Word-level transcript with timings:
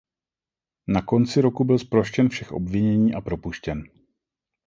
Na 0.87 1.01
konci 1.01 1.41
roku 1.41 1.63
byl 1.63 1.79
zproštěn 1.79 2.29
všech 2.29 2.51
obvinění 2.51 3.13
a 3.13 3.21
propuštěn. 3.21 3.83